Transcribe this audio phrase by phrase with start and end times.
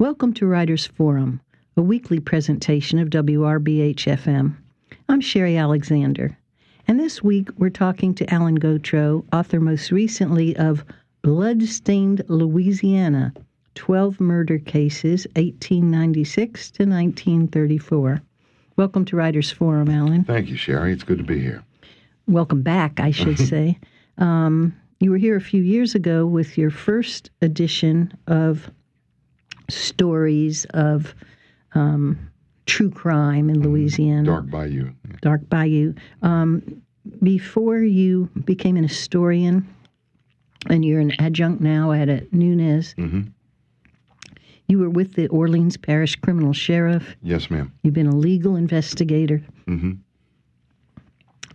[0.00, 1.42] Welcome to Writers Forum,
[1.76, 4.56] a weekly presentation of WRBH FM.
[5.10, 6.38] I'm Sherry Alexander,
[6.88, 10.86] and this week we're talking to Alan Gauthreaux, author most recently of
[11.20, 13.34] Bloodstained Louisiana
[13.74, 18.22] 12 Murder Cases, 1896 to 1934.
[18.76, 20.24] Welcome to Writers Forum, Alan.
[20.24, 20.94] Thank you, Sherry.
[20.94, 21.62] It's good to be here.
[22.26, 23.78] Welcome back, I should say.
[24.16, 28.70] Um, you were here a few years ago with your first edition of
[29.70, 31.14] stories of
[31.74, 32.18] um,
[32.66, 34.24] true crime in Louisiana.
[34.24, 34.90] Dark Bayou.
[35.22, 35.94] Dark Bayou.
[36.22, 36.82] Um,
[37.22, 39.66] before you became an historian,
[40.68, 43.22] and you're an adjunct now at a Nunez, hmm
[44.68, 47.16] you were with the Orleans Parish Criminal Sheriff.
[47.24, 47.72] Yes, ma'am.
[47.82, 49.94] You've been a legal investigator, Mm-hmm.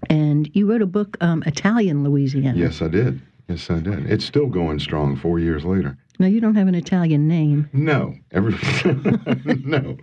[0.10, 2.58] and you wrote a book, um, Italian Louisiana.
[2.58, 3.22] Yes, I did.
[3.48, 4.10] Yes, I did.
[4.12, 5.98] It's still going strong four years later.
[6.20, 7.70] Now, you don't have an Italian name.
[7.74, 8.56] No, every
[9.66, 9.98] no.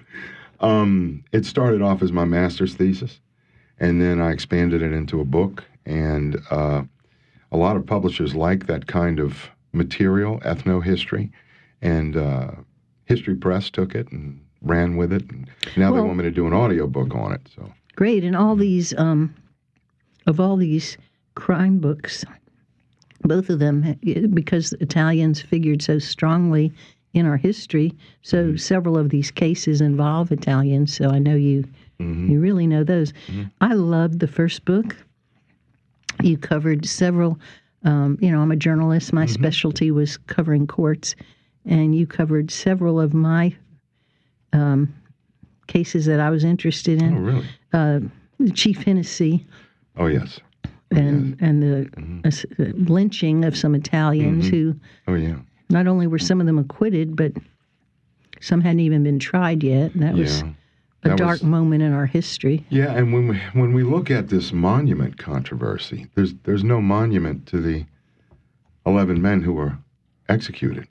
[0.61, 3.21] Um, it started off as my master's thesis,
[3.79, 5.65] and then I expanded it into a book.
[5.85, 6.83] And uh,
[7.51, 11.33] a lot of publishers like that kind of material, ethno history,
[11.81, 12.51] and uh,
[13.07, 15.29] History Press took it and ran with it.
[15.31, 17.41] And now Well- they want me to do an audiobook on it.
[17.55, 18.25] So Great.
[18.25, 19.35] And all these, um,
[20.27, 20.97] of all these
[21.35, 22.25] crime books,
[23.23, 26.73] both of them, eh, because Italians figured so strongly
[27.15, 27.93] in our history,
[28.23, 30.95] so several of these cases involve Italians.
[30.97, 31.65] So I know you,
[31.99, 33.13] you really know those.
[33.61, 34.97] I loved the first book.
[36.23, 37.39] You covered several.
[37.85, 39.13] Um, you know, I'm a journalist.
[39.13, 41.15] My specialty was covering courts,
[41.67, 43.55] and you covered several of my
[44.53, 44.93] um,
[45.67, 47.17] cases that I was interested in.
[47.17, 47.47] oh really?
[47.73, 48.01] uh,
[48.55, 49.47] Chief Hennessy
[49.97, 50.41] Oh yes.
[50.97, 51.89] And and the
[52.25, 54.75] s- uh, lynching of some Italians who
[55.09, 55.37] Oh yeah.
[55.71, 57.33] not only were some of them acquitted, but
[58.41, 59.95] some hadn't even been tried yet.
[59.95, 60.55] And that was a
[61.09, 62.65] That dark was- moment in our history.
[62.69, 67.47] Yeah, and when we when we look at this monument controversy, there's there's no monument
[67.47, 67.85] to the
[68.87, 69.79] eleven men who were
[70.29, 70.87] executed,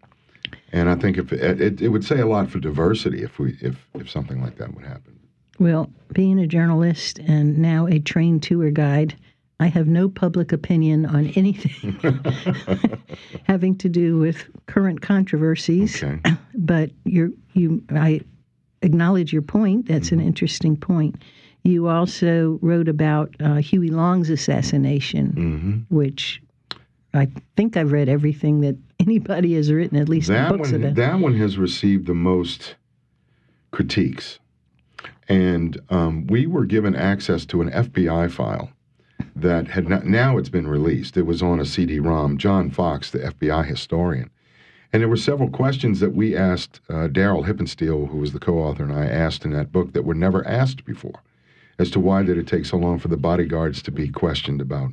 [0.71, 3.57] and I think if it, it, it would say a lot for diversity if we
[3.61, 5.17] if if something like that would happen.
[5.59, 9.13] Well, being a journalist and now a trained tour guide,
[9.61, 11.99] I have no public opinion on anything
[13.43, 16.03] having to do with current controversies.
[16.03, 16.19] Okay.
[16.55, 18.21] but you you I
[18.81, 19.87] acknowledge your point.
[19.87, 21.15] That's an interesting point.
[21.63, 26.41] You also wrote about uh, Huey Long's assassination, hmm which
[27.13, 30.83] I think I've read everything that anybody has written, at least in That books one
[30.83, 30.95] about.
[30.95, 32.75] that one has received the most
[33.69, 34.39] critiques,
[35.29, 38.71] and um, we were given access to an FBI file
[39.41, 41.17] that had not, now it's been released.
[41.17, 42.37] It was on a CD-ROM.
[42.37, 44.29] John Fox, the FBI historian,
[44.93, 48.83] and there were several questions that we asked uh, Daryl Hippensteel, who was the co-author,
[48.83, 51.21] and I asked in that book that were never asked before,
[51.79, 54.91] as to why did it take so long for the bodyguards to be questioned about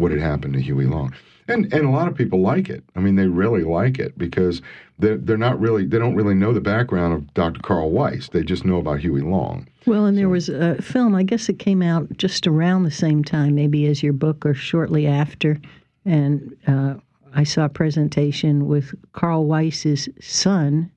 [0.00, 1.14] what had happened to Huey Long.
[1.48, 2.84] And and a lot of people like it.
[2.96, 4.62] I mean, they really like it because
[5.00, 7.60] they're, they're not really they don't really know the background of Dr.
[7.60, 8.28] Carl Weiss.
[8.28, 9.66] They just know about Huey Long.
[9.86, 11.14] well, and there was a film.
[11.14, 14.54] I guess it came out just around the same time, maybe as your book or
[14.54, 15.58] shortly after,
[16.04, 16.94] and uh,
[17.34, 20.90] I saw a presentation with Carl Weiss's son,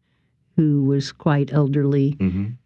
[0.56, 2.16] who was quite elderly.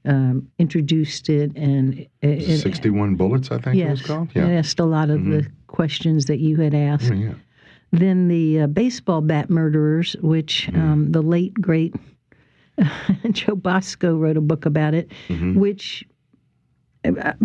[0.05, 4.29] Um, introduced it and it, it- 61 bullets, I think it was Yes, called.
[4.35, 4.47] it Yeah.
[4.49, 5.47] asked a lot of the
[5.81, 7.11] questions that you had asked.
[7.11, 7.33] Oh, yeah.
[7.91, 10.81] Then the uh, baseball bat murderers, which Mm.
[10.81, 11.93] um, the late great
[13.31, 15.59] Joe Bosco wrote a book about it, Mm-hmm.
[15.59, 16.03] which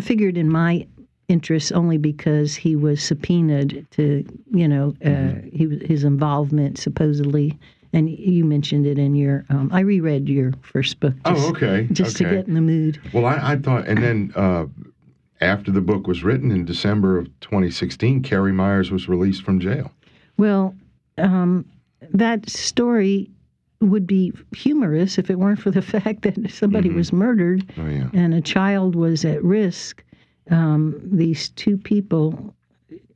[0.01, 0.87] figured in my
[1.29, 5.57] interest only because he was subpoenaed to, you know, uh, Mm-hmm.
[5.57, 7.59] he his involvement supposedly.
[7.95, 9.45] And you mentioned it in your.
[9.51, 11.13] Um, I reread your first book.
[11.27, 11.89] Oh, Just, okay.
[11.93, 12.99] Just to get in the mood.
[13.13, 14.65] Well, I, I thought, and then uh,
[15.43, 19.91] after the book was written in December of 2016, Carrie Myers was released from jail.
[20.37, 20.75] Well,
[21.19, 21.67] um,
[22.15, 23.29] that story
[23.81, 28.09] would be humorous if it weren't for the fact that somebody was murdered Oh yeah.
[28.13, 30.03] and a child was at risk.
[30.51, 32.55] Um, these two people,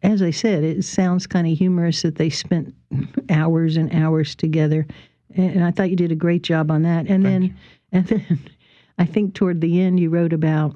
[0.03, 2.75] as I said, it sounds kind of humorous that they spent
[3.31, 4.87] hours and hours together,
[5.35, 7.07] and, and I thought you did a great job on that.
[7.07, 7.57] And then,
[7.93, 8.41] and then,
[8.99, 10.75] I think toward the end you wrote about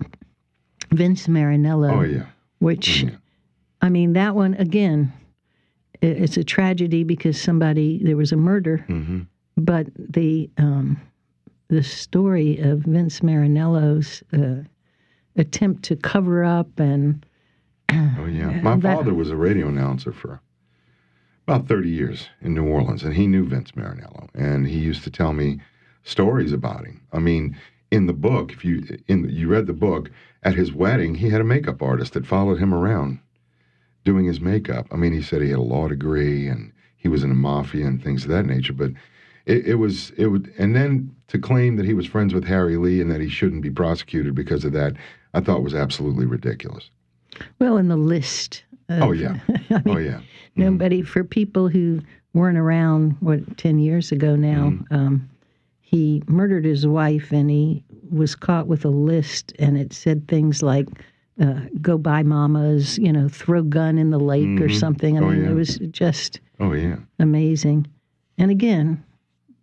[0.93, 2.27] Vince Marinello, Oh yeah.
[2.59, 3.11] which, Yeah.
[3.83, 5.13] I mean, that one again,
[6.03, 9.21] it's a tragedy because somebody there was a murder, hmm
[9.57, 10.99] but the um,
[11.69, 14.63] the story of Vince Marinello's uh,
[15.37, 17.25] attempt to cover up and
[17.93, 18.51] Oh yeah.
[18.63, 20.41] My That- father was a radio announcer for
[21.47, 25.11] about 30 years in New Orleans, and he knew Vince Marinello, and he used to
[25.11, 25.61] tell me
[26.05, 27.01] stories about him.
[27.13, 27.57] I mean,
[27.91, 30.11] in the book, if you in you read the book,
[30.43, 33.19] at his wedding, he had a makeup artist that followed him around
[34.05, 34.87] doing his makeup.
[34.91, 37.87] I mean, he said he had a law degree and he was in the mafia
[37.87, 38.93] and things of that nature, but
[39.47, 42.77] it, it was it would and then to claim that he was friends with Harry
[42.77, 44.95] Lee and that he shouldn't be prosecuted because of that,
[45.35, 46.91] I thought was absolutely ridiculous.
[47.59, 48.65] Well, in the list.
[48.89, 49.39] Of, Oh yeah.
[49.71, 50.21] I mean, Oh yeah.
[50.57, 52.01] nobody for people who
[52.35, 54.95] weren't around what 10 years ago now Mm-hmm.
[54.95, 55.30] um,
[55.91, 60.63] he murdered his wife and he was caught with a list and it said things
[60.63, 60.87] like
[61.43, 65.31] uh, go buy mamas you know throw gun in the lake or something i Oh,
[65.31, 65.51] mean yeah.
[65.51, 66.97] it was just Oh yeah.
[67.19, 67.87] amazing
[68.39, 69.03] and again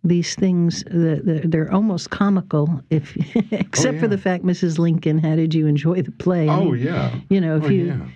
[0.04, 3.16] these things the, the, they're almost comical if
[3.52, 4.10] except for yeah.
[4.10, 7.14] the fact mrs lincoln how did you enjoy the play I Oh mean, yeah.
[7.30, 8.06] you know if Oh you yeah.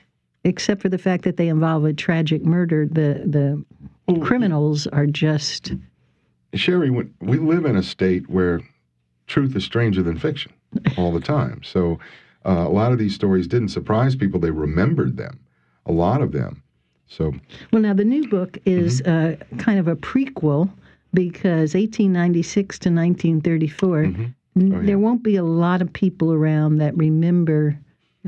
[0.45, 3.63] except for the fact that they involve a tragic murder, the the
[4.21, 5.73] criminals are just
[6.55, 8.61] Sherry, we live in a state where
[9.27, 10.53] truth is stranger than fiction
[10.99, 11.63] all the time.
[11.63, 11.99] So
[12.45, 14.39] uh, a lot of these stories didn't surprise people.
[14.41, 15.41] They remembered them,
[15.87, 16.63] a lot of them.
[17.07, 17.33] So
[17.73, 17.83] well.
[17.83, 19.55] Now the new book is Mm-hmm.
[19.55, 20.71] uh, kind of a prequel
[21.15, 24.03] because 1896 to 1934.
[24.05, 24.23] Mm-hmm.
[24.23, 24.33] n-
[24.75, 27.79] Oh, There won't be a lot of people around that remember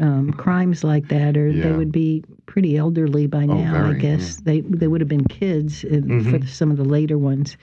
[0.01, 1.67] um, crimes like that, or they Yeah.
[1.75, 3.77] Oh, would be pretty elderly by now.
[3.77, 6.31] I very, guess they they would have been kids in, Mm-hmm.
[6.31, 7.57] for the, some of the later ones.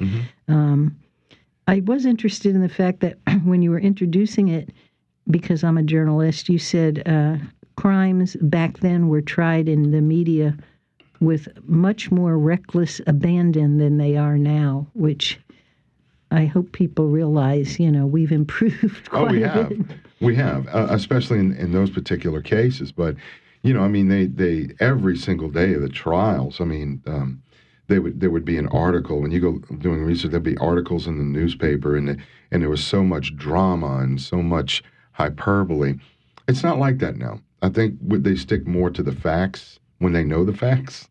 [0.48, 0.96] Um,
[1.68, 4.70] I was interested in the fact that when you were introducing it,
[5.30, 7.38] because I'm a journalist, you said uh,
[7.76, 10.56] crimes back then were tried in the media
[11.20, 15.40] with much more reckless abandon than they are now, which
[16.32, 17.80] I hope people realize.
[17.80, 19.70] You know, we've improved quite Oh, we a have.
[19.70, 19.82] bit.
[20.22, 22.92] We have, uh, especially in, in those particular cases.
[22.92, 23.16] But,
[23.64, 27.42] you know, I mean, they, they every single day of the trials, I mean, um,
[27.92, 30.32] they would there would be an article when you go doing research.
[30.32, 32.18] There'd be articles in the newspaper, and
[32.50, 34.82] and there was so much drama and so much
[35.12, 35.96] hyperbole.
[36.48, 37.42] It's not like that now.
[37.62, 41.10] I think would they stick more to the facts when they know the facts,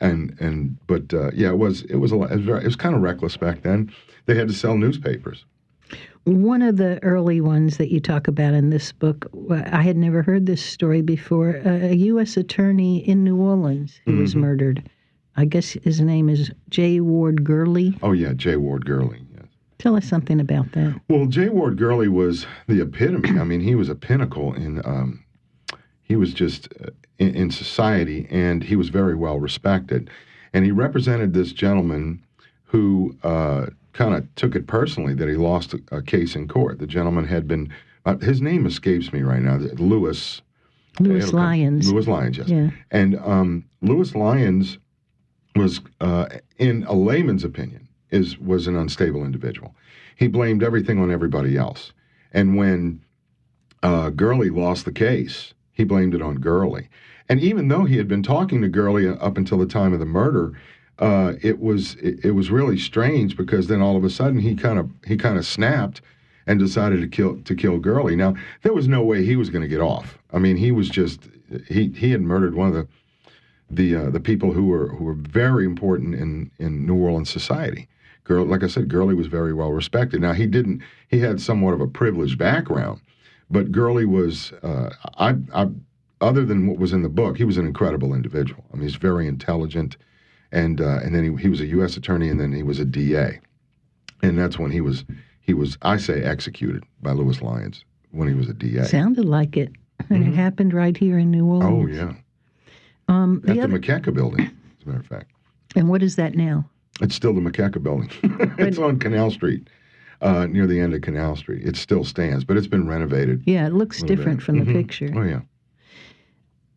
[0.00, 2.76] and and but uh, yeah, it was it was a lot, it was, it was
[2.76, 3.92] kind of reckless back then.
[4.26, 5.44] They had to sell newspapers.
[6.26, 10.22] One of the early ones that you talk about in this book, I had never
[10.22, 11.50] heard this story before.
[11.64, 12.36] A U.S.
[12.36, 14.90] attorney in New Orleans who was murdered.
[15.36, 16.98] I guess his name is J.
[16.98, 17.96] Ward Gurley.
[18.02, 18.56] Oh yeah, J.
[18.56, 19.24] Ward Gurley.
[19.36, 19.46] Yes.
[19.78, 21.00] Tell us something about that.
[21.08, 21.48] Well, J.
[21.48, 23.38] Ward Gurley was the epitome.
[23.38, 24.84] I mean, he was a pinnacle in.
[24.84, 25.24] Um,
[26.02, 30.10] he was just uh, in, in society, and he was very well respected.
[30.52, 32.24] And he represented this gentleman
[32.64, 36.78] who uh, kind of took it personally that he lost a, a case in court.
[36.78, 37.72] The gentleman had been.
[38.04, 39.56] Uh, his name escapes me right now.
[39.56, 40.42] Lewis.
[41.00, 41.90] Lewis Lyons.
[41.90, 42.48] Lewis Lyons, yes.
[42.48, 42.70] Yeah.
[42.90, 44.78] And um, Lewis Lyons
[45.54, 46.26] was, uh,
[46.58, 49.74] in a layman's opinion, is was an unstable individual.
[50.16, 51.92] He blamed everything on everybody else.
[52.32, 53.02] And when
[53.82, 56.88] uh, Gurley lost the case, he blamed it on Gurley.
[57.28, 60.06] And even though he had been talking to Gurley up until the time of the
[60.06, 60.52] murder,
[60.98, 64.54] uh, it was it, it was really strange because then all of a sudden he
[64.54, 66.00] kind of he kind of snapped
[66.46, 68.16] and decided to kill to kill Gurley.
[68.16, 70.18] Now there was no way he was going to get off.
[70.32, 71.28] I mean, he was just
[71.68, 72.88] he he had murdered one of the
[73.70, 77.88] the uh, the people who were who were very important in in New Orleans society.
[78.24, 80.20] Girl, like I said, Gurley was very well respected.
[80.20, 83.00] Now he didn't he had somewhat of a privileged background,
[83.50, 85.68] but Gurley was uh, I I
[86.20, 88.64] other than what was in the book, he was an incredible individual.
[88.72, 89.96] I mean, he's very intelligent,
[90.52, 91.96] and uh, and then he, he was a U.S.
[91.96, 93.40] attorney, and then he was a DA,
[94.22, 95.04] and that's when he was
[95.40, 98.84] he was I say executed by Lewis Lyons when he was a DA.
[98.84, 99.72] Sounded like it.
[100.10, 101.66] And it happened right here in New Mm-hmm.
[101.74, 102.12] oh yeah,
[103.08, 105.30] Um, at the the other, building, as a matter of fact.
[105.74, 106.68] and what is that now?
[107.00, 108.10] It's still the McKecha building.
[108.58, 109.68] it's on Canal Street,
[110.20, 111.66] uh, near the end of Canal Street.
[111.66, 113.42] It still stands, but it's been renovated.
[113.46, 114.44] Yeah, it looks different bit.
[114.44, 114.74] from the Mhm.
[114.74, 115.10] picture.
[115.16, 115.40] Oh yeah.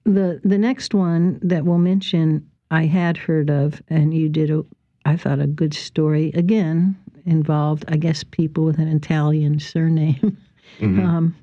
[0.06, 4.64] The the next one that we'll mention, I had heard of, and you did a,
[5.06, 6.32] I thought a good story.
[6.36, 6.96] Again,
[7.26, 10.38] involved, I guess, people with an Italian surname,
[10.80, 11.04] Mhm.
[11.04, 11.36] um,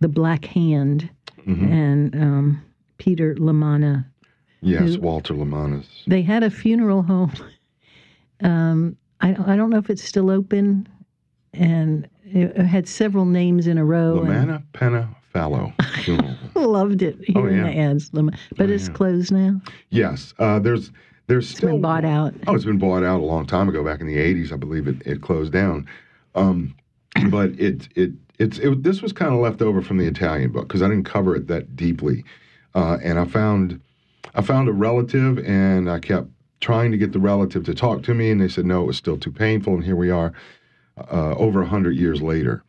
[0.00, 1.08] the Black Hand,
[1.46, 1.70] Mhm.
[1.72, 2.62] and um,
[2.98, 4.04] Peter Lamana.
[4.60, 5.86] Yes, who- Walter Lamanis.
[6.06, 7.32] They had a funeral home.
[8.42, 10.86] Um, I I don't know if it's still open,
[11.54, 14.20] and it had several names in a row.
[14.22, 15.72] Lamanna Penna Fallow
[16.54, 17.16] Loved it.
[17.26, 17.70] Hearing Oh, yeah.
[17.70, 18.24] the ads, but
[18.58, 18.94] Oh, it's yeah.
[18.94, 19.60] closed now.
[19.90, 20.90] Yes, uh, there's
[21.26, 22.32] there's It's still been bought out.
[22.46, 24.88] Oh, it's been bought out a long time ago, back in the '80s, I believe
[24.88, 25.86] it, it closed down.
[26.34, 26.74] Um,
[27.30, 30.68] but it it it's it, this was kind of left over from the Italian book
[30.68, 32.24] because I didn't cover it that deeply,
[32.74, 33.78] uh, and I found
[34.34, 36.28] I found a relative, and I kept
[36.60, 38.96] trying to get the relative to talk to me, and they said no, it was
[38.96, 40.32] still too painful, and here we are.
[41.12, 42.62] uh, over 100 years later.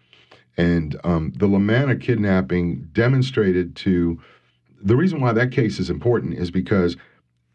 [0.57, 4.19] And um, the Lamanna kidnapping demonstrated to
[4.81, 6.97] the reason why that case is important is because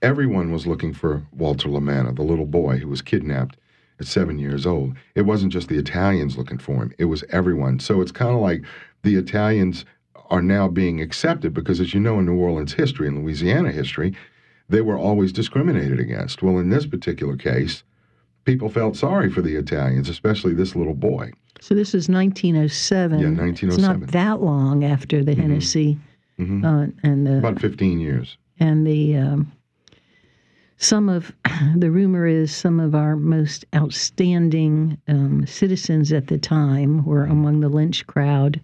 [0.00, 3.56] everyone was looking for Walter Lamanna, the little boy who was kidnapped
[4.00, 4.94] at seven years old.
[5.14, 7.80] It wasn't just the Italians looking for him, it was everyone.
[7.80, 8.62] So it's kind of like
[9.02, 9.84] the Italians
[10.30, 14.16] are now being accepted because, as you know, in New Orleans history and Louisiana history,
[14.68, 16.42] they were always discriminated against.
[16.42, 17.82] Well, in this particular case,
[18.44, 21.30] people felt sorry for the Italians, especially this little boy.
[21.60, 23.18] So this is 1907.
[23.20, 23.68] Yeah, 1907.
[23.70, 25.98] It's not that long after the Hennessy
[26.38, 26.64] Mhm.
[26.64, 28.36] uh, and the About 15 years.
[28.58, 29.52] and the um,
[30.76, 31.32] some of
[31.76, 37.60] the rumor is some of our most outstanding um, citizens at the time were among
[37.60, 38.60] the lynch crowd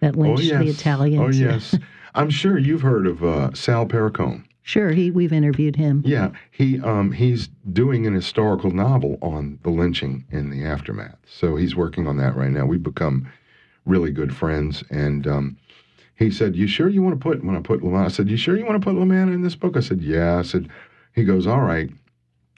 [0.00, 0.62] that Oh, lynched yes.
[0.62, 1.36] the Italians.
[1.40, 1.76] Oh, yes.
[2.14, 4.44] I'm sure you've heard of uh, Sal Perricone.
[4.66, 6.02] Sure, he we've interviewed him.
[6.04, 11.18] Yeah, he um, he's doing an historical novel on the lynching in the aftermath.
[11.24, 12.66] So he's working on that right now.
[12.66, 13.30] We've become
[13.84, 15.56] really good friends, and um,
[16.16, 18.36] he said, "You sure you want to put?" When I put Lamanna, I said, "You
[18.36, 20.68] sure you want to put Lamanna in this book?" I said, "Yeah." I said,
[21.14, 21.88] "He goes, all right,"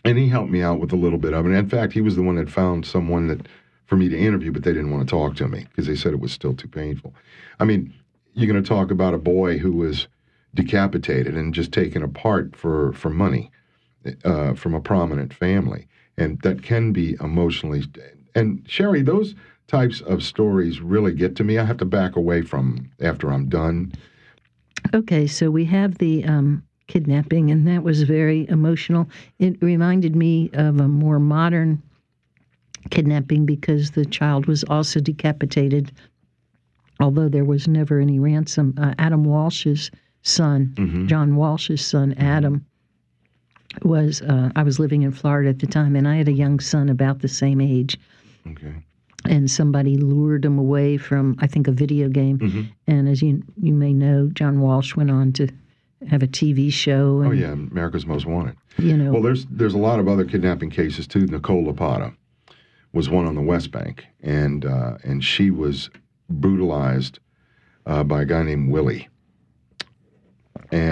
[0.03, 1.51] and he helped me out with a little bit of it.
[1.51, 3.47] In fact, he was the one that found someone that
[3.85, 6.15] for me to interview, but they didn't want to talk to me because they said
[6.15, 7.15] it was still too painful.
[7.61, 7.93] I mean,
[8.33, 10.09] you're going to talk about a boy who was
[10.55, 13.51] decapitated and just taken apart for for money
[14.25, 15.87] uh, from a prominent family,
[16.17, 17.85] and that can be emotionally.
[18.35, 19.35] And Sherry, those
[19.67, 21.59] types of stories really get to me.
[21.59, 23.93] I have to back away from after I'm done.
[24.95, 29.09] Okay, so we have the um, kidnapping, and that was very emotional.
[29.39, 31.83] It reminded me of a more modern
[32.91, 35.93] kidnapping because the child was also decapitated,
[37.01, 38.75] although there was never any ransom.
[38.79, 39.91] Uh, Adam Walsh's
[40.23, 41.07] son, Mm-hmm.
[41.07, 42.65] John Walsh's son, Adam,
[43.83, 44.23] was.
[44.23, 46.89] Uh, I was living in Florida at the time, and I had a young son
[46.89, 47.99] about the same age
[48.47, 48.75] Okay.
[49.25, 52.39] and somebody lured him away from I think a video game.
[52.39, 52.63] Mm-hmm.
[52.87, 55.49] And as you you may know, John Walsh went on to
[56.09, 57.21] have a TV show.
[57.21, 58.57] And, Oh yeah, America's Most Wanted.
[58.79, 61.27] You know, Well, there's there's a lot of other kidnapping cases too.
[61.27, 62.15] Nicole Lapata
[62.93, 65.91] was one on the West Bank, and uh, and she was
[66.31, 67.19] brutalized
[67.87, 69.09] uh, by a guy named Willie,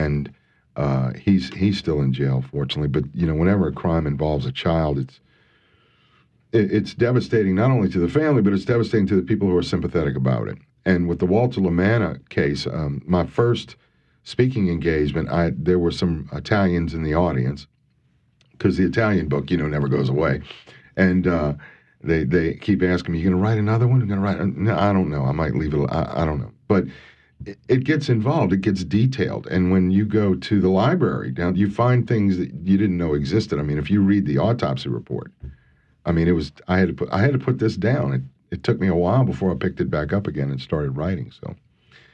[0.06, 0.32] and
[0.76, 2.88] uh, he's he's still in jail, fortunately.
[2.88, 5.20] But you know, whenever a crime involves a child, it's
[6.52, 9.56] it, it's devastating not only to the family, but it's devastating to the people who
[9.56, 10.58] are sympathetic about it.
[10.84, 13.76] And with the Walter Lamanna case, um, my first
[14.24, 17.66] speaking engagement, I there were some Italians in the audience
[18.52, 20.42] because the Italian book, you know, never goes away,
[20.96, 21.54] and uh,
[22.02, 24.00] they they keep asking me, "You to write another one?
[24.00, 25.24] You to write?" No, I don't know.
[25.24, 25.86] I might leave it.
[25.90, 26.84] I, I don't know, but
[27.44, 28.52] it, it gets involved.
[28.52, 32.52] It gets detailed, and when you go to the library down, you find things that
[32.64, 33.58] you didn't know existed.
[33.58, 35.32] I mean, if you read the autopsy report,
[36.04, 38.12] I mean, it was I had to put I had to put this down.
[38.12, 40.96] It it took me a while before I picked it back up again and started
[40.96, 41.30] writing.
[41.32, 41.54] So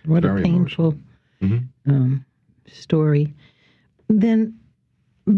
[0.07, 0.99] what a painful
[1.43, 1.69] Mhm.
[1.87, 2.25] um,
[2.67, 3.33] story.
[4.09, 4.59] Then,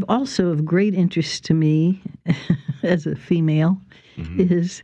[0.09, 2.01] also of great interest to me
[2.83, 3.81] as a female
[4.17, 4.41] Mm-hmm.
[4.53, 4.83] is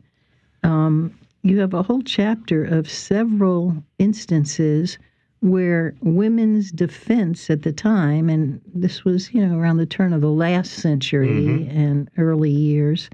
[0.65, 4.99] um, you have a whole chapter of several instances
[5.41, 10.21] where women's defense at the time, and this was, you know, around the turn of
[10.21, 11.79] the last century Mm-hmm.
[11.79, 13.09] and early years,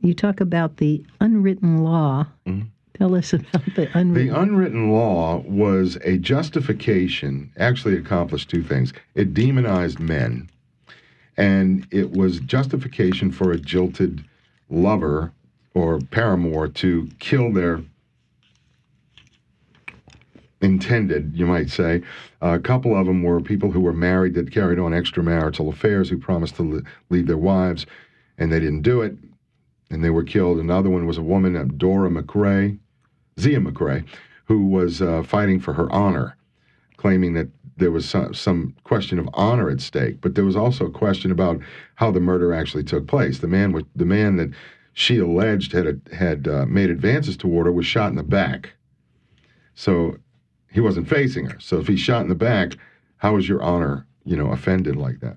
[0.00, 2.26] you talk about the unwritten law.
[2.98, 4.28] Tell us about the unwritten.
[4.28, 8.92] The unwritten law was a justification, actually, accomplished two things.
[9.14, 10.50] It demonized men,
[11.36, 14.24] and it was justification for a jilted
[14.68, 15.32] lover
[15.74, 17.82] or paramour to kill their
[20.60, 22.02] intended, you might say.
[22.40, 26.16] a couple of them were people who were married that carried on extramarital affairs who
[26.16, 27.86] promised to le- leave their wives,
[28.38, 29.16] and they didn't do it,
[29.90, 30.58] and they were killed.
[30.58, 32.78] Another one was a woman named Dora McRae,
[33.38, 34.04] Zia McRae,
[34.46, 36.36] who was uh, fighting for her honor,
[36.96, 40.86] claiming that there was some, some question of honor at stake, but there was also
[40.86, 41.60] a question about
[41.96, 43.38] how the murder actually took place.
[43.38, 44.50] The man, the man that
[44.94, 48.72] she alleged had had uh, made advances toward her was shot in the back.
[49.74, 50.16] So
[50.72, 51.58] he wasn't facing her.
[51.60, 52.76] So if he's shot in the back,
[53.18, 55.36] how is your honor, you know, offended like that?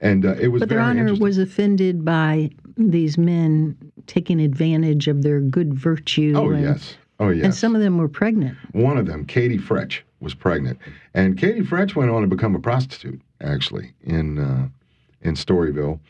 [0.00, 5.22] And uh, it was But their honor was offended by these men taking advantage of
[5.22, 6.34] their good virtue.
[6.36, 7.44] oh and, yes, oh yes.
[7.44, 8.58] And some of them were pregnant.
[8.72, 10.78] One of them, Katie Fretch, was pregnant,
[11.14, 14.68] and Katie Fretch went on to become a prostitute, actually, in uh,
[15.22, 16.00] in Storyville,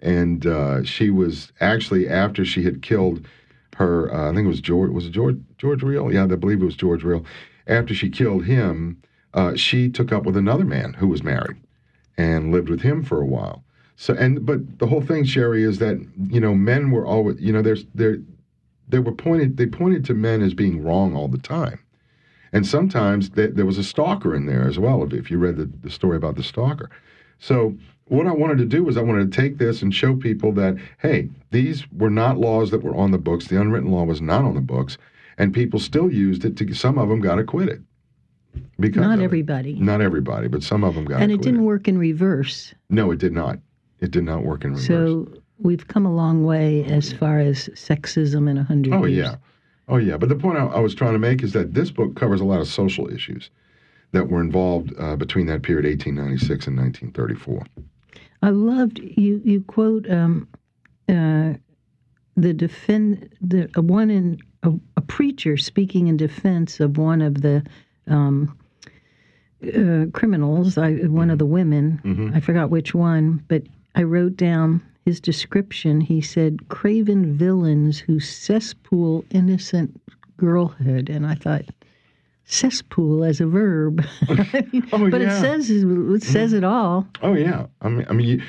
[0.00, 3.26] and uh, she was actually after she had killed
[3.76, 6.12] her, uh, I think it was George, was it George George Real?
[6.12, 7.24] Yeah, I believe it was George Real.
[7.66, 9.00] After she killed him,
[9.32, 11.56] uh, she took up with another man who was married,
[12.16, 13.64] and lived with him for a while.
[13.96, 17.52] So, and but the whole thing, Sherry, is that you know men were always, you
[17.52, 18.18] know, there's there
[18.88, 21.80] they were pointed they pointed to men as being wrong all the time.
[22.52, 25.68] And sometimes they, there was a stalker in there as well, if, you read the,
[25.82, 26.88] the story about the stalker.
[27.40, 27.76] So
[28.08, 30.76] what I wanted to do was I wanted to take this and show people that,
[30.98, 33.46] hey, these were not laws that were on the books.
[33.46, 34.98] The unwritten law was not on the books,
[35.38, 36.74] and people still used it to.
[36.74, 37.84] Some of them got acquitted.
[38.78, 39.72] Because not everybody.
[39.72, 39.80] It.
[39.80, 41.14] Not everybody, but some of them got.
[41.14, 41.22] Acquitted.
[41.22, 41.48] And acquitted.
[41.48, 42.74] it didn't work in reverse.
[42.90, 43.58] No, it did not.
[44.00, 44.86] It did not work in reverse.
[44.86, 49.28] So we've come a long way as far as sexism in a hundred oh, years.
[49.28, 49.36] Oh yeah,
[49.88, 50.16] oh yeah.
[50.16, 52.44] But the point I, I, was trying to make is that this book covers a
[52.44, 53.50] lot of social issues
[54.12, 57.64] that were involved uh, between that period, 1896 and 1934.
[58.44, 59.40] I loved you.
[59.42, 60.46] You quote um,
[61.08, 61.54] uh,
[62.36, 67.40] the defend the uh, one in a, a, preacher speaking in defense of one of
[67.40, 67.64] the
[68.06, 68.54] um,
[69.66, 70.76] uh, criminals.
[70.76, 72.02] I, one of the women.
[72.04, 72.32] Mm-hmm.
[72.34, 73.62] I forgot which one, but
[73.94, 76.02] I wrote down his description.
[76.02, 79.98] He said, "Craven villains who cesspool innocent
[80.36, 81.64] girlhood," and I thought
[82.46, 84.04] cesspool as a verb.
[84.28, 85.36] oh, but yeah.
[85.36, 86.58] it says it says mm-hmm.
[86.58, 87.06] it all.
[87.22, 87.66] Oh yeah.
[87.82, 88.42] I mean, I mean, you,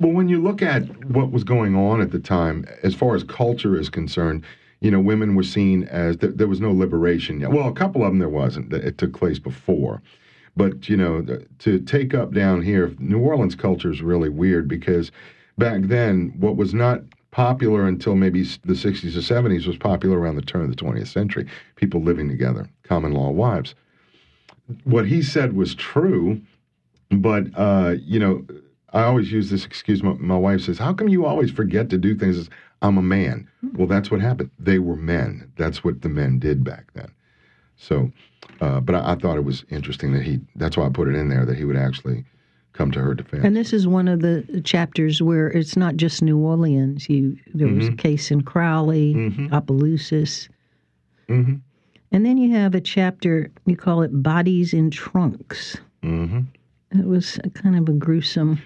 [0.00, 3.24] well, when you look at what was going on at the time, as far as
[3.24, 4.44] culture is concerned,
[4.80, 7.50] you know, women were seen as th- there was no liberation yet.
[7.50, 8.72] Well, a couple of them there wasn't.
[8.72, 10.02] It took place before.
[10.56, 11.24] But you know,
[11.60, 15.12] to take up down here, New Orleans culture is really weird because
[15.56, 20.36] back then, what was not popular until maybe the 60s or 70s was popular around
[20.36, 21.46] the turn of the 20th century.
[21.76, 23.74] People living together, common law wives.
[24.84, 26.40] What he said was true,
[27.10, 28.44] but uh, you know,
[28.92, 30.02] I always use this excuse.
[30.02, 32.48] My, my, wife says, "How come you always forget to do things?"
[32.80, 33.48] I'm a man.
[33.74, 34.50] Well, that's what happened.
[34.58, 35.50] They were men.
[35.56, 37.10] That's what the men did back then.
[37.76, 38.12] So,
[38.60, 40.40] uh, but I, I, thought it was interesting that he.
[40.54, 42.24] That's why I put it in there that he would actually
[42.78, 43.44] come to her defense.
[43.44, 47.10] And this is one of the chapters where it's not just New Orleans.
[47.10, 47.78] You there mm-hmm.
[47.78, 47.96] was a mm-hmm.
[47.96, 49.52] case in Crowley, mm-hmm.
[49.52, 50.48] Opelousas.
[51.28, 51.56] Mm-hmm.
[52.12, 56.42] And then you have a chapter you call it "Bodies in Trunks." Mm-hmm.
[56.98, 58.62] It was kind of a gruesome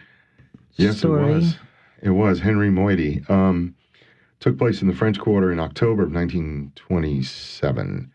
[0.76, 1.32] yes, story.
[1.32, 1.56] it was.
[2.02, 3.28] It was Henry Moity.
[3.30, 3.74] Um,
[4.40, 8.12] took place in the French Quarter in October of 1927.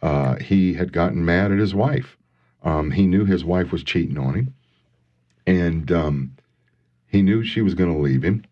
[0.00, 2.16] Uh, he had gotten mad at his wife.
[2.62, 4.54] Um, he knew his wife was cheating on him
[5.46, 6.36] and um,
[7.06, 8.44] he knew she was going to leave him.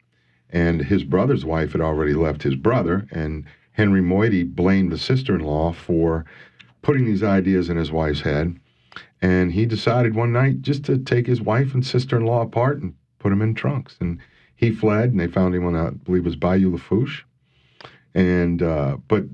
[0.50, 5.72] And his brother's wife had already left his brother, and Henry Moity blamed the sister-in-law
[5.72, 6.26] for
[6.82, 8.54] putting these ideas in his wife's head.
[9.22, 13.30] And he decided one night just to take his wife and sister-in-law apart and put
[13.30, 13.96] them in trunks.
[14.00, 14.18] And
[14.56, 17.24] he fled, and they found him on, I believe, it was Bayou Lafourche.
[18.14, 19.24] And uh, but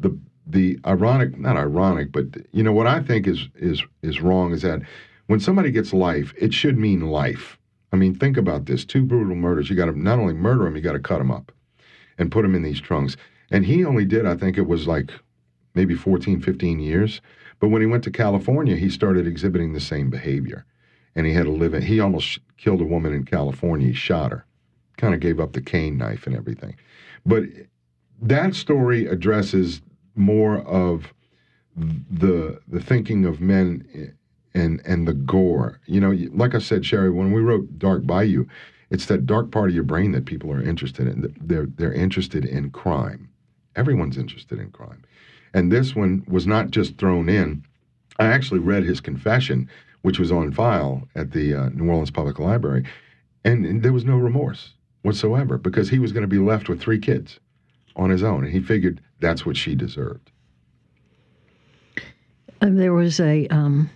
[0.00, 4.52] the the ironic, not ironic, but you know what I think is is is wrong
[4.52, 4.82] is that
[5.28, 7.58] when somebody gets life, it should mean life.
[7.92, 9.70] I mean, think about this: two brutal murders.
[9.70, 11.52] You got to not only murder them, you got to cut them up
[12.18, 13.16] and put them in these trunks.
[13.50, 15.12] And he only did, I think it was like
[15.74, 17.20] maybe 14, 15 years.
[17.60, 20.64] But when he went to California, he started exhibiting the same behavior.
[21.14, 23.88] And he had to live in, he almost killed a woman in California.
[23.88, 24.44] He shot her,
[24.96, 26.76] kind of gave up the cane knife and everything.
[27.24, 27.44] But
[28.20, 29.80] that story addresses
[30.14, 31.12] more of
[31.76, 34.14] the the thinking of men
[34.54, 35.80] and and the gore.
[35.86, 38.46] You know, like I said, Sherry, when we wrote Dark Bayou,
[38.90, 41.34] it's that dark part of your brain that people are interested in.
[41.40, 43.28] They're they're interested in crime.
[43.76, 45.04] Everyone's interested in crime,
[45.54, 47.64] and this one was not just thrown in.
[48.18, 49.68] I actually read his confession,
[50.02, 52.84] which was on file at the uh, New Orleans Public Library,
[53.44, 56.80] and, and there was no remorse whatsoever because he was going to be left with
[56.80, 57.38] three kids
[57.94, 60.30] on his own, and he figured that's what she deserved.
[62.60, 63.88] Uh, there was a um,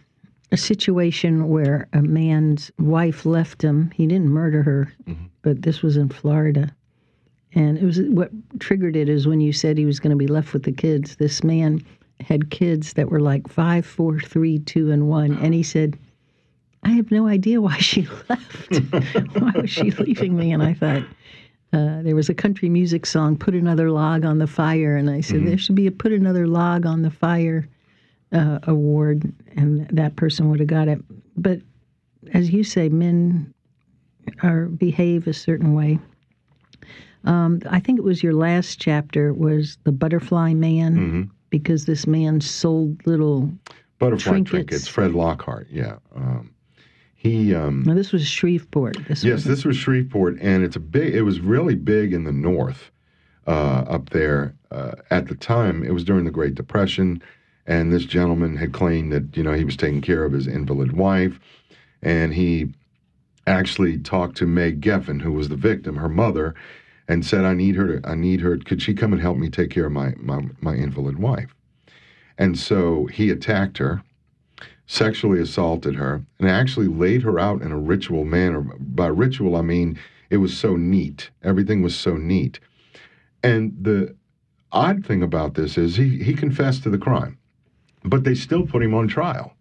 [0.52, 3.90] a situation where a man's wife left him.
[3.94, 5.24] He didn't murder her, mm-hmm.
[5.40, 6.70] but this was in Florida.
[7.54, 10.26] And it was what triggered it is when you said he was going to be
[10.26, 11.16] left with the kids.
[11.16, 11.84] This man
[12.20, 15.38] had kids that were like five, four, three, two, and one.
[15.38, 15.98] And he said,
[16.82, 19.40] I have no idea why she left.
[19.40, 20.52] why was she leaving me?
[20.52, 21.02] And I thought,
[21.72, 24.96] uh, there was a country music song, Put Another Log on the Fire.
[24.96, 25.46] And I said, mm-hmm.
[25.46, 27.66] there should be a Put Another Log on the Fire
[28.32, 31.00] uh, award, and that person would have got it.
[31.36, 31.60] But
[32.32, 33.52] as you say, men
[34.42, 35.98] are behave a certain way.
[37.24, 41.22] Um, I think it was your last chapter was the butterfly man mm-hmm.
[41.50, 43.50] because this man sold little
[43.98, 44.50] butterfly trinkets.
[44.50, 44.88] trinkets.
[44.88, 45.96] Fred Lockhart, yeah.
[46.16, 46.52] Um,
[47.14, 47.54] he.
[47.54, 48.96] Um, now this was Shreveport.
[49.06, 51.14] This yes, was this was Shreveport, and it's a big.
[51.14, 52.90] It was really big in the north,
[53.46, 55.84] uh, up there uh, at the time.
[55.84, 57.22] It was during the Great Depression.
[57.66, 60.92] And this gentleman had claimed that, you know, he was taking care of his invalid
[60.92, 61.38] wife.
[62.02, 62.72] And he
[63.46, 66.54] actually talked to Meg Geffen, who was the victim, her mother.
[67.08, 68.08] and said, "I need her to.
[68.08, 68.56] I need her.
[68.58, 71.54] Could she come and help me take care of my my, my invalid wife?"
[72.38, 74.02] And so he attacked her,
[74.86, 78.60] sexually assaulted her, and actually laid her out in a ritual manner.
[78.62, 79.98] By ritual, I mean
[80.30, 81.30] it was so neat.
[81.42, 82.58] Everything was so neat.
[83.42, 84.14] And the
[84.70, 87.36] odd thing about this is he, he confessed to the crime,
[88.04, 89.54] but they still put him on trial.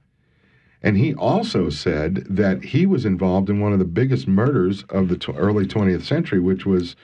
[0.83, 5.09] And he also said that he was involved in one of the biggest murders of
[5.09, 6.95] the early 20th century, which was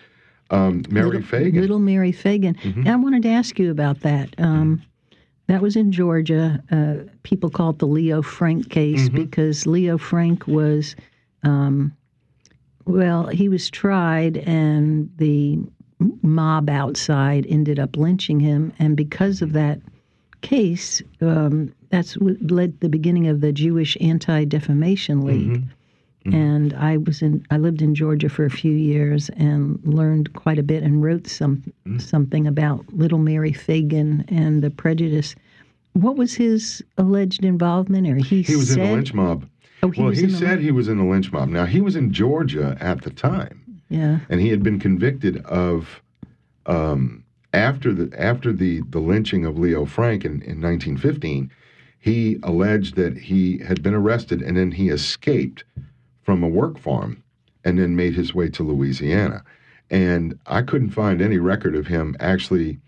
[0.50, 1.62] um, Mary little, Fagan.
[1.62, 2.56] Little Mary Fagan.
[2.56, 2.88] Mhm.
[2.88, 4.34] I wanted to ask you about that.
[4.40, 4.82] Um,
[5.48, 6.64] that was in Georgia.
[6.72, 9.16] Uh, people call it the Leo Frank case Mhm.
[9.16, 10.96] because Leo Frank was,
[11.44, 11.92] um,
[12.86, 15.60] well, he was tried and the
[16.24, 18.72] mob outside ended up lynching him.
[18.80, 19.82] And because of that
[20.42, 25.64] case, um, that's what led the beginning of the Jewish Anti Defamation League.
[26.26, 26.34] Mhm.
[26.34, 30.60] And I was in, I lived in Georgia for a few years and learned quite
[30.60, 32.02] a bit and wrote some Mm.
[32.02, 35.36] something about Little Mary Fagan and the prejudice.
[35.94, 38.08] What was his alleged involvement?
[38.08, 39.46] Or he, He was said, in the lynch mob.
[39.84, 41.48] Oh, he well, he said he was in the lynch mob.
[41.50, 43.62] Now, he was in Georgia at the time.
[43.90, 44.20] yeah.
[44.30, 46.02] and he had been convicted of
[46.66, 47.24] um,
[47.54, 51.52] after the after the the lynching of Leo Frank in, in 1915.
[52.00, 55.64] He alleged that he had been arrested and then he escaped
[56.22, 57.24] from a work farm
[57.66, 59.44] and then made his way to Louisiana.
[59.90, 62.80] And I couldn't find any record of him actually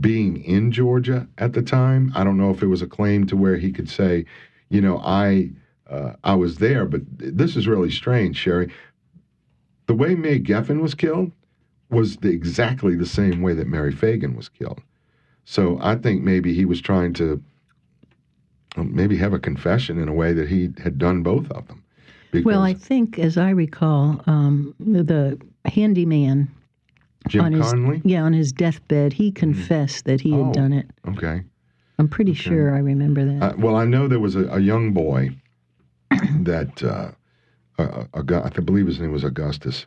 [0.00, 2.12] being in Georgia at the time.
[2.14, 4.24] I don't know if it was a claim to where he could say,
[4.70, 5.50] you know, I
[5.90, 8.70] uh, I was there, but this is really strange, Sherry
[9.88, 11.32] the way May Geffen was killed
[11.90, 14.80] was the, exactly the same way that Mary Fagan was killed.
[15.44, 17.42] So I think maybe he was trying to
[18.76, 21.82] um, maybe have a confession in a way that he had done both of them.
[22.30, 26.48] Because Well, I think, as I recall, um, the handyman
[27.28, 28.02] Jim on his Conley.
[28.04, 30.52] yeah on his deathbed, he confessed that he had Oh.
[30.52, 30.86] done it.
[31.08, 31.42] Okay.
[31.98, 33.42] I'm pretty sure I remember that.
[33.42, 35.30] Uh, well, I know there was a, a young boy
[36.40, 37.10] that uh,
[37.82, 39.86] uh, I believe his name was Augustus.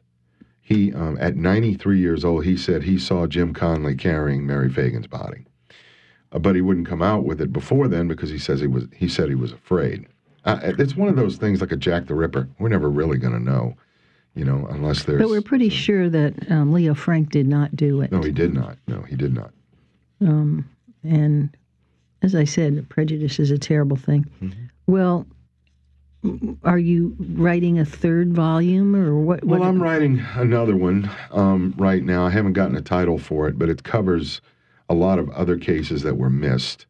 [0.71, 5.07] He, um, at 93 years old, he said he saw Jim Conley carrying Mary Fagan's
[5.07, 5.45] body,
[6.31, 8.85] uh, but he wouldn't come out with it before then because he says he was.
[8.95, 10.07] He said he was afraid.
[10.45, 12.47] Uh, it's one of those things like a Jack the Ripper.
[12.57, 13.75] We're never really going to know,
[14.33, 15.21] you know, unless there's.
[15.21, 18.11] but we're pretty sure that um, Leo Frank did not do it.
[18.11, 18.77] No, he did not.
[18.87, 19.51] No, he did not.
[20.21, 20.69] Um,
[21.03, 21.55] and
[22.21, 24.25] as I said, prejudice is a terrible thing.
[24.41, 24.65] Mm-hmm.
[24.87, 25.27] Well,
[26.63, 29.43] are you writing a third volume or what?
[29.43, 32.25] Well, I'm writing another one um, right now.
[32.25, 34.41] I haven't gotten a title for it, but it covers
[34.89, 36.85] a lot of other cases that were missed.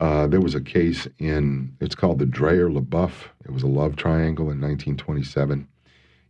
[0.00, 3.12] Uh, there was a case in, it's called the Dreher LeBoeuf.
[3.44, 5.66] It was a love triangle in 1927.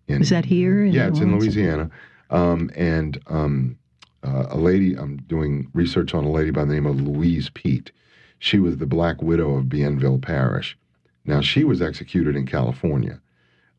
[0.06, 0.84] In, Is that here?
[0.84, 1.90] yeah, it's in Louisiana.
[2.30, 3.78] Um, and um,
[4.22, 7.90] uh, a lady, I'm doing research on a lady by the name of Louise Peete.
[8.38, 10.76] She was the Black Widow of Bienville Parish.
[11.24, 13.20] Now, she was executed in California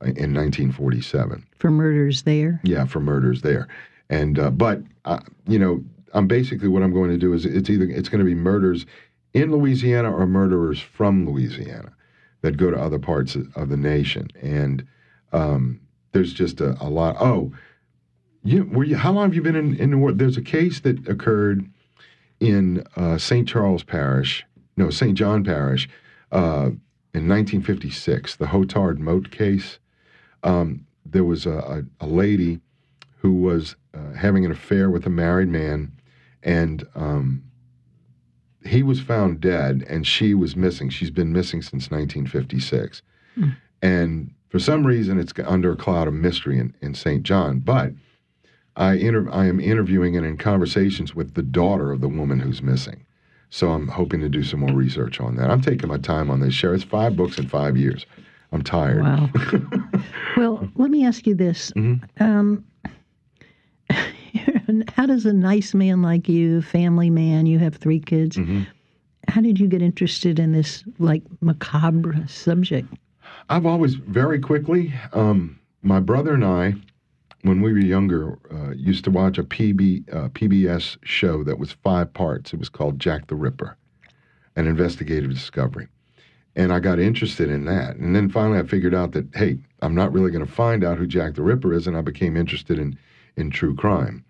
[0.02, 1.46] uh, in 1947.
[1.60, 2.60] For murders there.
[2.64, 3.68] Yeah, for murders there,
[4.10, 7.70] and uh, but uh, you know, I'm basically what I'm going to do is it's
[7.70, 8.86] either it's going to be murders
[9.34, 11.94] in Louisiana or murderers from Louisiana
[12.42, 14.86] that go to other parts of the nation, and
[15.34, 15.82] um,
[16.12, 17.18] there's just a, a lot.
[17.20, 17.52] Oh,
[18.44, 18.96] you were you?
[18.96, 20.20] How long have you been in in New Orleans?
[20.20, 21.70] There's a case that occurred
[22.40, 23.48] in uh, St.
[23.48, 24.46] Charles Parish,
[24.78, 25.18] no St.
[25.18, 25.90] John Parish,
[26.32, 26.72] uh,
[27.16, 29.80] in 1956, the Hotard Moat case.
[30.44, 32.60] Um, there was a, a, a lady
[33.20, 35.94] who was uh, having an affair with a married man,
[36.44, 37.44] and um,
[38.66, 40.90] he was found dead, and she was missing.
[40.90, 43.02] She's been missing since 1956,
[43.36, 43.50] Hmm.
[43.82, 47.24] and for some reason, it's under a cloud of mystery in, in St.
[47.24, 47.60] John.
[47.60, 47.92] But
[48.76, 52.62] I inter- I am interviewing and in conversations with the daughter of the woman who's
[52.62, 53.05] missing.
[53.56, 55.50] So I'm hoping to do some more research on that.
[55.50, 56.54] I'm taking my time on this.
[56.54, 56.74] Share.
[56.74, 58.06] It's five books in five years.
[58.52, 59.02] I'm tired.
[59.02, 59.30] Wow.
[60.38, 61.72] well, let me ask you this.
[61.72, 62.02] Mhm.
[62.20, 62.66] Um,
[64.98, 68.68] how does a nice man like you, family man, you have three kids, Mhm.
[69.30, 72.94] how did you get interested in this like macabre subject?
[73.50, 74.94] I've always very quickly.
[75.14, 76.74] Um, my brother and I,
[77.46, 81.74] when we were younger, uh, used to watch a PB uh, PBS show that was
[81.84, 82.54] five parts.
[82.54, 83.78] It was called Jack the Ripper,
[84.56, 85.88] an investigative discovery,
[86.56, 87.98] and I got interested in that.
[87.98, 90.98] And then finally, I figured out that hey, I'm not really going to find out
[90.98, 92.98] who Jack the Ripper is, and I became interested in
[93.38, 94.26] in true crime.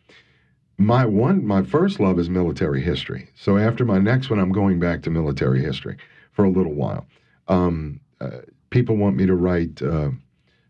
[0.78, 3.30] My one, my first love is military history.
[3.36, 5.96] So after my next one, I'm going back to military history
[6.34, 7.06] for a little while.
[7.48, 8.40] Um, uh,
[8.72, 10.10] people want me to write uh,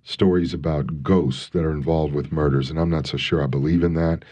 [0.05, 3.83] stories about ghosts that are involved with murders, and I'm not so sure I believe
[3.83, 4.23] in that.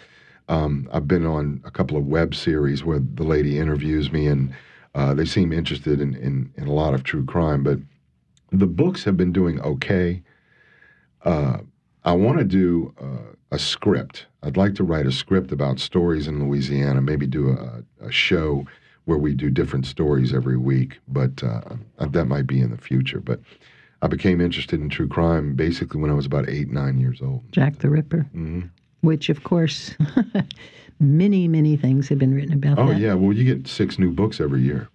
[0.47, 4.53] Um, I've been on a couple of web series where the lady interviews me, and
[4.93, 7.63] uh, they seem interested in, in, in, a lot of true crime.
[7.63, 7.79] But
[8.51, 10.21] the books have been doing okay.
[11.25, 11.57] Uh,
[12.03, 14.27] I want to do uh, a script.
[14.43, 18.65] I'd like to write a script about stories in Louisiana, maybe do a, a show
[19.05, 21.61] where we do different stories every week, but uh,
[21.99, 23.19] that might be in the future.
[23.19, 23.39] But
[24.03, 27.41] I became interested in true crime basically when I was about eight, nine years old.
[27.51, 28.61] Jack the Ripper, mm-hmm.
[29.01, 29.95] which, of course,
[30.99, 32.77] many, many things have been written about.
[32.77, 32.99] Oh that.
[32.99, 34.89] yeah, well, you get six new books every year.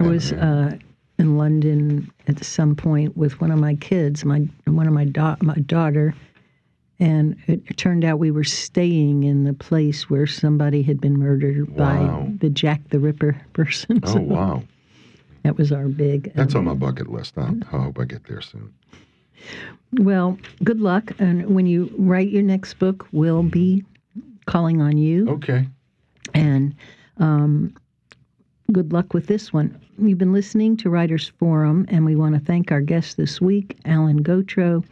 [0.00, 0.76] I was uh,
[1.18, 5.36] in London at some point with one of my kids, my one of my da-
[5.40, 6.14] my daughter
[7.00, 11.68] and it turned out we were staying in the place where somebody had been murdered
[11.70, 12.26] wow.
[12.26, 14.00] by the Jack the Ripper person.
[14.08, 14.62] Oh, wow.
[15.42, 16.32] That was our big.
[16.34, 17.38] That's um, on my bucket list.
[17.38, 18.72] I, I hope I get there soon.
[19.92, 21.12] Well, good luck.
[21.18, 23.84] And when you write your next book, we'll be
[24.46, 25.28] calling on you.
[25.30, 25.66] Okay.
[26.34, 26.74] And
[27.18, 27.74] um,
[28.72, 29.80] good luck with this one.
[29.98, 33.78] You've been listening to Writers Forum, and we want to thank our guest this week,
[33.84, 34.84] Alan Gauthreaux,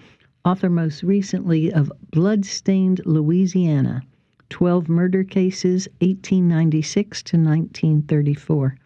[0.45, 4.03] author most recently of Bloodstained Louisiana
[4.49, 8.77] 12 Murder Cases, 1896 to 1934.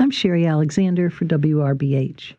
[0.00, 2.32] I'm Sherry Alexander for WRBH.